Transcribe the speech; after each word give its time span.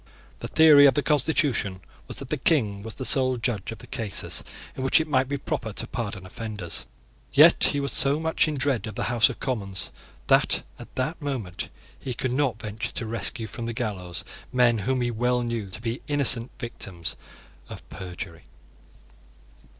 The 0.39 0.47
theory 0.47 0.87
of 0.87 0.95
the 0.95 1.03
constitution 1.03 1.79
was 2.07 2.17
that 2.17 2.29
the 2.29 2.37
King 2.37 2.81
was 2.81 2.95
the 2.95 3.05
sole 3.05 3.37
judge 3.37 3.71
of 3.71 3.77
the 3.77 3.85
cases 3.85 4.43
in 4.75 4.81
which 4.83 4.99
it 4.99 5.07
might 5.07 5.29
be 5.29 5.37
proper 5.37 5.73
to 5.73 5.85
pardon 5.85 6.25
offenders. 6.25 6.87
Yet 7.31 7.65
he 7.65 7.79
was 7.79 7.91
so 7.91 8.19
much 8.19 8.47
in 8.47 8.57
dread 8.57 8.87
of 8.87 8.95
the 8.95 9.03
House 9.13 9.29
of 9.29 9.39
Commons 9.39 9.91
that, 10.25 10.63
at 10.79 10.95
that 10.95 11.21
moment, 11.21 11.69
he 11.99 12.15
could 12.15 12.31
not 12.33 12.57
venture 12.59 12.91
to 12.93 13.05
rescue 13.05 13.45
from 13.45 13.67
the 13.67 13.73
gallows 13.73 14.25
men 14.51 14.79
whom 14.79 15.01
he 15.01 15.11
well 15.11 15.43
knew 15.43 15.69
to 15.69 15.79
be 15.79 15.97
the 15.99 16.01
innocent 16.07 16.49
victims 16.57 17.15
of 17.69 17.87
perjury. 17.91 18.45